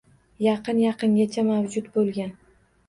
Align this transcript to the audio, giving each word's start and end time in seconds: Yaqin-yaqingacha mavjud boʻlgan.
Yaqin-yaqingacha 0.45 1.47
mavjud 1.53 1.95
boʻlgan. 1.99 2.37